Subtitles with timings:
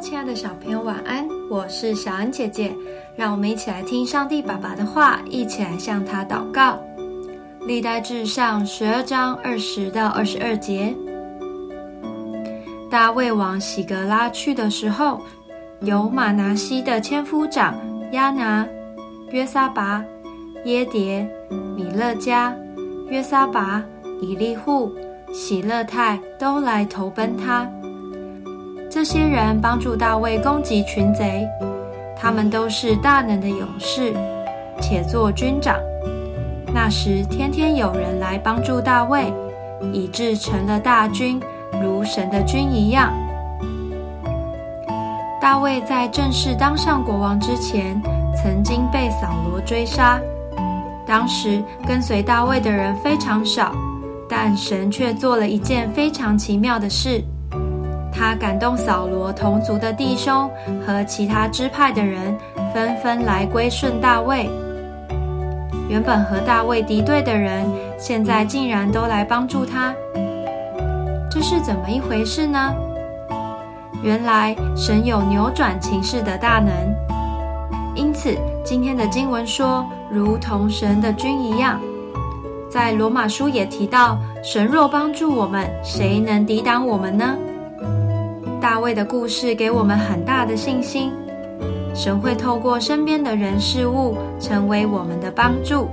[0.00, 1.26] 亲爱的小朋友，晚安！
[1.50, 2.72] 我是小恩姐姐，
[3.16, 6.78] 让我们一起来听上帝爸爸的话，一起来向他祷告。
[7.66, 10.94] 历代至上十二章二十到二十二节，
[12.88, 15.20] 大卫往喜格拉去的时候，
[15.80, 17.74] 有马拿西的千夫长
[18.12, 18.66] 亚拿、
[19.30, 20.02] 约撒拔、
[20.64, 21.26] 耶迭、
[21.76, 22.56] 米勒加、
[23.08, 23.82] 约撒拔、
[24.22, 24.92] 以利户、
[25.32, 27.68] 喜勒泰都来投奔他。
[28.90, 31.46] 这些人帮助大卫攻击群贼，
[32.16, 34.14] 他们都是大能的勇士，
[34.80, 35.76] 且做军长。
[36.72, 39.30] 那时天天有人来帮助大卫，
[39.92, 41.38] 以致成了大军，
[41.82, 43.12] 如神的军一样。
[45.38, 48.00] 大卫在正式当上国王之前，
[48.34, 50.18] 曾经被扫罗追杀。
[51.06, 53.72] 当时跟随大卫的人非常少，
[54.28, 57.22] 但神却做了一件非常奇妙的事。
[58.18, 60.50] 他感动扫罗同族的弟兄
[60.84, 62.36] 和其他支派的人，
[62.74, 64.50] 纷纷来归顺大卫。
[65.88, 67.64] 原本和大卫敌对的人，
[67.96, 69.94] 现在竟然都来帮助他，
[71.30, 72.74] 这是怎么一回事呢？
[74.02, 76.72] 原来神有扭转情势的大能，
[77.94, 81.80] 因此今天的经文说，如同神的君一样。
[82.68, 87.36] 在罗马书也提到，神若帮助我们，谁能抵挡我们呢？
[88.68, 91.10] 大卫的故事给我们很大的信心，
[91.94, 95.88] 神会透过身边的人事物成为我们的帮助。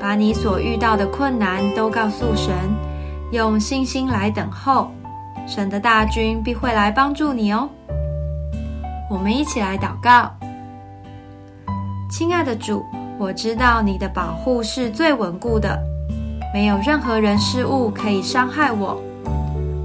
[0.00, 2.54] 把你所遇到的困难都告诉神，
[3.32, 4.90] 用信心来等候，
[5.46, 7.68] 神的大军必会来帮助你哦。
[9.10, 10.30] 我们一起来祷告，
[12.10, 12.82] 亲爱的主，
[13.18, 15.78] 我知道你的保护是最稳固的，
[16.54, 18.98] 没有任何人事物可以伤害我。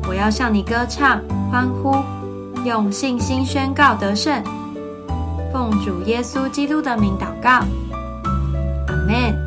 [0.07, 1.21] 我要向你歌唱。
[1.51, 1.95] 欢呼，
[2.65, 4.43] 用信心宣告得胜。
[5.51, 7.65] 奉主耶稣基督的名祷告，
[8.87, 9.42] 阿门。